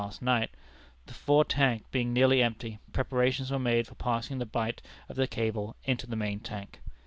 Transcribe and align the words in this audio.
last 0.01 0.19
night), 0.23 0.49
the 1.05 1.13
fore 1.13 1.45
tank 1.45 1.85
being 1.91 2.11
nearly 2.11 2.41
empty, 2.41 2.79
preparations 2.91 3.51
were 3.51 3.59
made 3.59 3.85
for 3.85 3.93
passing 3.93 4.39
the 4.39 4.47
bight 4.47 4.81
of 5.07 5.15
the 5.15 5.27
cable 5.27 5.75
into 5.85 6.07
the 6.07 6.15
main 6.15 6.39
tank. 6.39 6.79